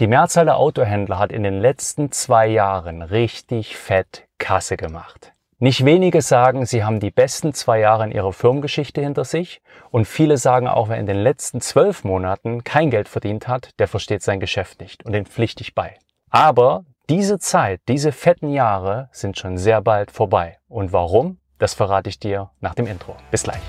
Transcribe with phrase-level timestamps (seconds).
[0.00, 5.32] Die Mehrzahl der Autohändler hat in den letzten zwei Jahren richtig fett Kasse gemacht.
[5.60, 9.62] Nicht wenige sagen, sie haben die besten zwei Jahre in ihrer Firmengeschichte hinter sich
[9.92, 13.86] und viele sagen auch, wer in den letzten zwölf Monaten kein Geld verdient hat, der
[13.86, 15.96] versteht sein Geschäft nicht und den pflichte ich bei.
[16.28, 20.58] Aber diese Zeit, diese fetten Jahre sind schon sehr bald vorbei.
[20.66, 21.38] Und warum?
[21.58, 23.14] Das verrate ich dir nach dem Intro.
[23.30, 23.62] Bis gleich.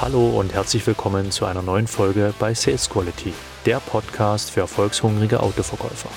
[0.00, 3.32] Hallo und herzlich willkommen zu einer neuen Folge bei Sales Quality,
[3.66, 6.08] der Podcast für erfolgshungrige Autoverkäufer.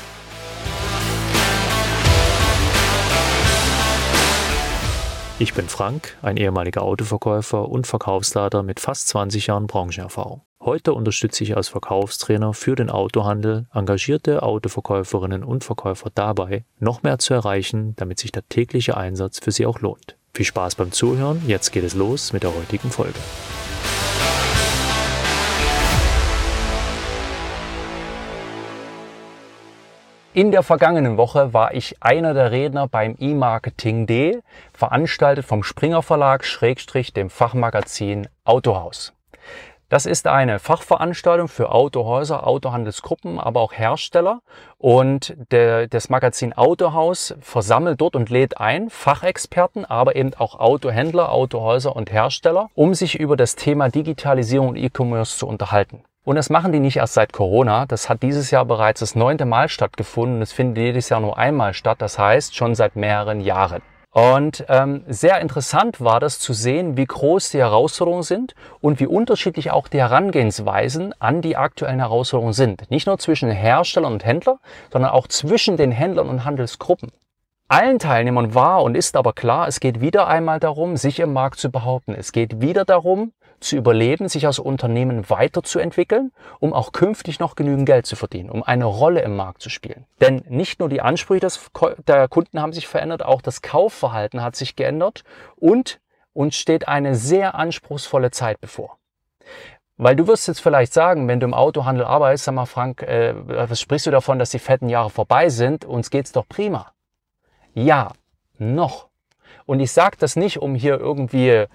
[5.39, 10.43] Ich bin Frank, ein ehemaliger Autoverkäufer und Verkaufsleiter mit fast 20 Jahren Branchenerfahrung.
[10.63, 17.17] Heute unterstütze ich als Verkaufstrainer für den Autohandel engagierte Autoverkäuferinnen und Verkäufer dabei, noch mehr
[17.17, 20.17] zu erreichen, damit sich der tägliche Einsatz für sie auch lohnt.
[20.35, 23.17] Viel Spaß beim Zuhören, jetzt geht es los mit der heutigen Folge.
[30.33, 34.39] In der vergangenen Woche war ich einer der Redner beim E-Marketing D,
[34.71, 39.11] veranstaltet vom Springer Verlag Schrägstrich dem Fachmagazin Autohaus.
[39.89, 44.39] Das ist eine Fachveranstaltung für Autohäuser, Autohandelsgruppen, aber auch Hersteller.
[44.77, 51.33] Und der, das Magazin Autohaus versammelt dort und lädt ein Fachexperten, aber eben auch Autohändler,
[51.33, 56.05] Autohäuser und Hersteller, um sich über das Thema Digitalisierung und E-Commerce zu unterhalten.
[56.23, 57.87] Und das machen die nicht erst seit Corona.
[57.87, 60.41] Das hat dieses Jahr bereits das neunte Mal stattgefunden.
[60.41, 61.97] Es findet jedes Jahr nur einmal statt.
[61.99, 63.81] Das heißt schon seit mehreren Jahren.
[64.13, 69.07] Und ähm, sehr interessant war das zu sehen, wie groß die Herausforderungen sind und wie
[69.07, 72.91] unterschiedlich auch die Herangehensweisen an die aktuellen Herausforderungen sind.
[72.91, 74.57] Nicht nur zwischen Herstellern und Händlern,
[74.91, 77.11] sondern auch zwischen den Händlern und Handelsgruppen.
[77.69, 81.57] Allen Teilnehmern war und ist aber klar, es geht wieder einmal darum, sich im Markt
[81.57, 82.13] zu behaupten.
[82.13, 83.31] Es geht wieder darum,
[83.61, 88.63] zu überleben, sich als Unternehmen weiterzuentwickeln, um auch künftig noch genügend Geld zu verdienen, um
[88.63, 90.05] eine Rolle im Markt zu spielen.
[90.19, 91.47] Denn nicht nur die Ansprüche
[92.07, 95.23] der Kunden haben sich verändert, auch das Kaufverhalten hat sich geändert
[95.55, 95.99] und
[96.33, 98.97] uns steht eine sehr anspruchsvolle Zeit bevor.
[99.97, 103.35] Weil du wirst jetzt vielleicht sagen, wenn du im Autohandel arbeitest, sag mal Frank, äh,
[103.35, 105.85] was sprichst du davon, dass die fetten Jahre vorbei sind?
[105.85, 106.91] Uns geht's doch prima.
[107.75, 108.11] Ja,
[108.57, 109.09] noch.
[109.67, 111.65] Und ich sage das nicht, um hier irgendwie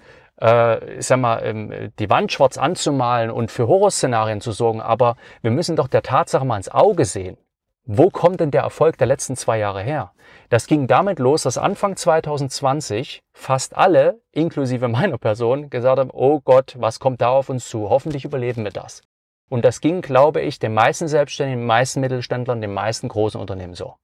[0.41, 5.15] äh, ich sag mal, ähm, die Wand schwarz anzumalen und für Horrorszenarien zu sorgen, aber
[5.41, 7.37] wir müssen doch der Tatsache mal ins Auge sehen.
[7.89, 10.11] Wo kommt denn der Erfolg der letzten zwei Jahre her?
[10.49, 16.41] Das ging damit los, dass Anfang 2020 fast alle, inklusive meiner Person, gesagt haben, oh
[16.41, 17.89] Gott, was kommt da auf uns zu?
[17.89, 19.03] Hoffentlich überleben wir das.
[19.49, 23.73] Und das ging, glaube ich, den meisten Selbstständigen, den meisten Mittelständlern, den meisten großen Unternehmen
[23.73, 23.95] so.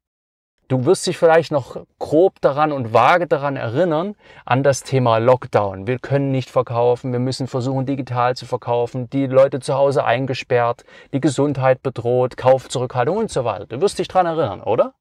[0.74, 5.86] Du wirst dich vielleicht noch grob daran und vage daran erinnern, an das Thema Lockdown.
[5.86, 10.84] Wir können nicht verkaufen, wir müssen versuchen, digital zu verkaufen, die Leute zu Hause eingesperrt,
[11.14, 13.68] die Gesundheit bedroht, Kaufzurückhaltung und so weiter.
[13.68, 14.96] Du wirst dich daran erinnern, oder?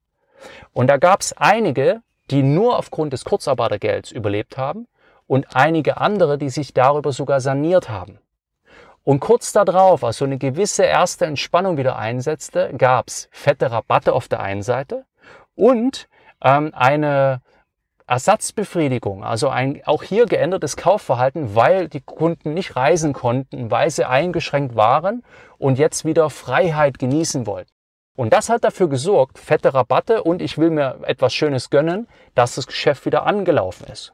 [0.73, 4.85] Und da gab es einige, die nur aufgrund des Kurzarbeitergelds überlebt haben
[5.25, 8.19] und einige andere, die sich darüber sogar saniert haben.
[9.03, 14.27] Und kurz darauf, als so eine gewisse erste Entspannung wieder einsetzte, gab's fette Rabatte auf
[14.27, 15.05] der einen Seite
[15.55, 16.07] und
[16.41, 17.41] ähm, eine
[18.05, 24.07] Ersatzbefriedigung, also ein auch hier geändertes Kaufverhalten, weil die Kunden nicht reisen konnten, weil sie
[24.07, 25.23] eingeschränkt waren
[25.57, 27.71] und jetzt wieder Freiheit genießen wollten.
[28.15, 32.55] Und das hat dafür gesorgt, fette Rabatte und ich will mir etwas Schönes gönnen, dass
[32.55, 34.13] das Geschäft wieder angelaufen ist.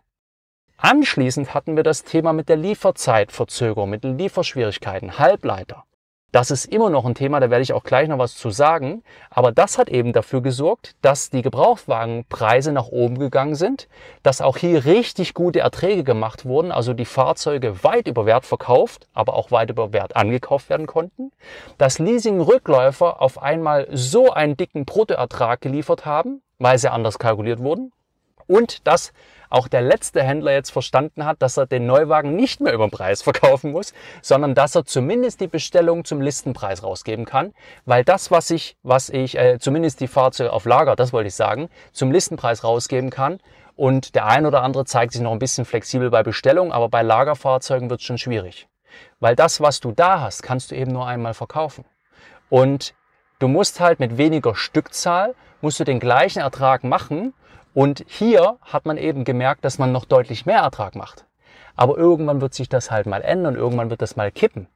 [0.78, 5.83] Anschließend hatten wir das Thema mit der Lieferzeitverzögerung, mit den Lieferschwierigkeiten, Halbleiter.
[6.31, 9.03] Das ist immer noch ein Thema, da werde ich auch gleich noch was zu sagen.
[9.31, 13.88] Aber das hat eben dafür gesorgt, dass die Gebrauchtwagenpreise nach oben gegangen sind,
[14.22, 19.07] dass auch hier richtig gute Erträge gemacht wurden, also die Fahrzeuge weit über Wert verkauft,
[19.13, 21.31] aber auch weit über Wert angekauft werden konnten,
[21.79, 27.91] dass Leasing-Rückläufer auf einmal so einen dicken Bruttoertrag geliefert haben, weil sie anders kalkuliert wurden
[28.49, 29.13] und dass
[29.49, 32.91] auch der letzte Händler jetzt verstanden hat, dass er den Neuwagen nicht mehr über den
[32.91, 37.53] Preis verkaufen muss, sondern dass er zumindest die Bestellung zum Listenpreis rausgeben kann,
[37.85, 41.35] weil das, was ich, was ich, äh, zumindest die Fahrzeuge auf Lager, das wollte ich
[41.35, 43.40] sagen, zum Listenpreis rausgeben kann.
[43.75, 47.02] Und der ein oder andere zeigt sich noch ein bisschen flexibel bei Bestellung, aber bei
[47.02, 48.67] Lagerfahrzeugen wird es schon schwierig.
[49.22, 51.85] Weil das, was du da hast, kannst du eben nur einmal verkaufen.
[52.49, 52.93] Und
[53.40, 57.34] du musst halt mit weniger Stückzahl, musst du den gleichen Ertrag machen,
[57.73, 61.25] und hier hat man eben gemerkt, dass man noch deutlich mehr Ertrag macht.
[61.75, 64.67] Aber irgendwann wird sich das halt mal ändern, irgendwann wird das mal kippen.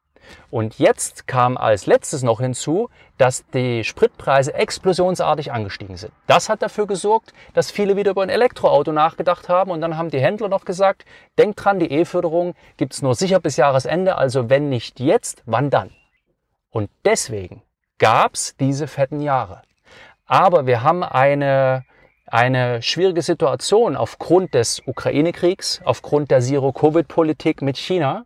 [0.49, 6.13] Und jetzt kam als letztes noch hinzu, dass die Spritpreise explosionsartig angestiegen sind.
[6.27, 10.09] Das hat dafür gesorgt, dass viele wieder über ein Elektroauto nachgedacht haben und dann haben
[10.09, 11.05] die Händler noch gesagt,
[11.37, 15.91] denkt dran, die E-Förderung gibt's nur sicher bis Jahresende, also wenn nicht jetzt, wann dann?
[16.69, 17.61] Und deswegen
[17.99, 19.61] gab's diese fetten Jahre.
[20.25, 21.85] Aber wir haben eine,
[22.25, 28.25] eine schwierige Situation aufgrund des Ukraine-Kriegs, aufgrund der Zero-Covid-Politik mit China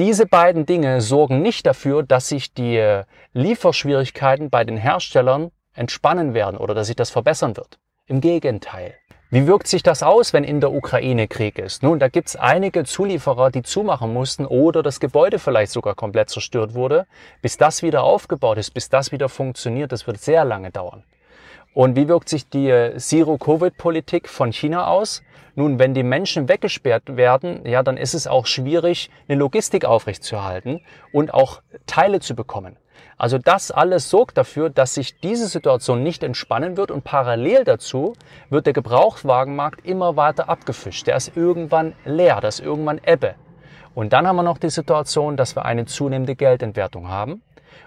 [0.00, 3.02] diese beiden Dinge sorgen nicht dafür, dass sich die
[3.34, 7.78] Lieferschwierigkeiten bei den Herstellern entspannen werden oder dass sich das verbessern wird.
[8.06, 8.94] Im Gegenteil.
[9.28, 11.82] Wie wirkt sich das aus, wenn in der Ukraine Krieg ist?
[11.82, 16.30] Nun, da gibt es einige Zulieferer, die zumachen mussten oder das Gebäude vielleicht sogar komplett
[16.30, 17.06] zerstört wurde.
[17.42, 21.04] Bis das wieder aufgebaut ist, bis das wieder funktioniert, das wird sehr lange dauern.
[21.72, 25.22] Und wie wirkt sich die Zero-Covid-Politik von China aus?
[25.54, 30.80] Nun, wenn die Menschen weggesperrt werden, ja, dann ist es auch schwierig, eine Logistik aufrechtzuerhalten
[31.12, 32.76] und auch Teile zu bekommen.
[33.16, 38.14] Also das alles sorgt dafür, dass sich diese Situation nicht entspannen wird und parallel dazu
[38.48, 41.06] wird der Gebrauchtwagenmarkt immer weiter abgefischt.
[41.06, 43.34] Der ist irgendwann leer, das ist irgendwann Ebbe.
[43.94, 47.42] Und dann haben wir noch die Situation, dass wir eine zunehmende Geldentwertung haben.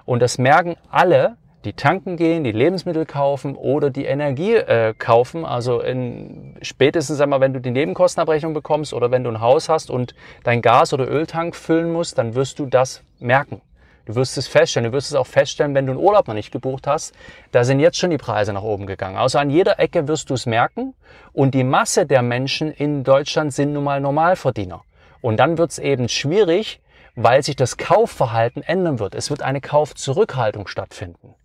[0.05, 5.45] Und das merken alle, die tanken gehen, die Lebensmittel kaufen oder die Energie äh, kaufen.
[5.45, 9.89] Also in, spätestens einmal, wenn du die Nebenkostenabrechnung bekommst oder wenn du ein Haus hast
[9.89, 10.13] und
[10.43, 13.61] dein Gas- oder Öltank füllen musst, dann wirst du das merken.
[14.05, 14.91] Du wirst es feststellen.
[14.91, 17.15] Du wirst es auch feststellen, wenn du einen Urlaub noch nicht gebucht hast.
[17.51, 19.15] Da sind jetzt schon die Preise nach oben gegangen.
[19.15, 20.93] Also an jeder Ecke wirst du es merken.
[21.31, 24.83] Und die Masse der Menschen in Deutschland sind nun mal Normalverdiener.
[25.21, 26.81] Und dann wird es eben schwierig,
[27.15, 29.15] weil sich das Kaufverhalten ändern wird.
[29.15, 31.35] Es wird eine Kaufzurückhaltung stattfinden.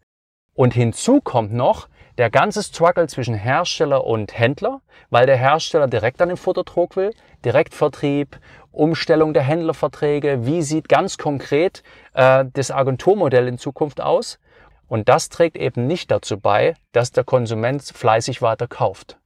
[0.58, 6.20] Und hinzu kommt noch der ganze Struggle zwischen Hersteller und Händler, weil der Hersteller direkt
[6.20, 7.14] an den Futtertrog will,
[7.44, 8.40] Direktvertrieb,
[8.72, 11.84] Umstellung der Händlerverträge, wie sieht ganz konkret
[12.14, 14.40] äh, das Agenturmodell in Zukunft aus.
[14.88, 19.16] Und das trägt eben nicht dazu bei, dass der Konsument fleißig weiter kauft.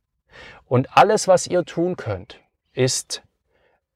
[0.66, 2.40] Und alles, was ihr tun könnt,
[2.74, 3.22] ist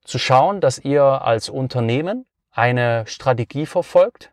[0.05, 4.33] zu schauen, dass ihr als Unternehmen eine Strategie verfolgt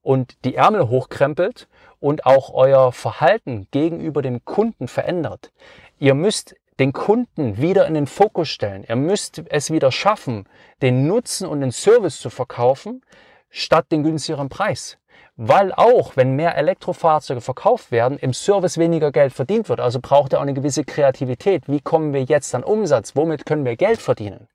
[0.00, 1.68] und die Ärmel hochkrempelt
[2.00, 5.52] und auch euer Verhalten gegenüber dem Kunden verändert.
[5.98, 8.84] Ihr müsst den Kunden wieder in den Fokus stellen.
[8.88, 10.46] Ihr müsst es wieder schaffen,
[10.80, 13.02] den Nutzen und den Service zu verkaufen,
[13.50, 14.98] statt den günstigeren Preis.
[15.36, 19.80] Weil auch, wenn mehr Elektrofahrzeuge verkauft werden, im Service weniger Geld verdient wird.
[19.80, 21.68] Also braucht ihr auch eine gewisse Kreativität.
[21.68, 23.14] Wie kommen wir jetzt an Umsatz?
[23.14, 24.48] Womit können wir Geld verdienen?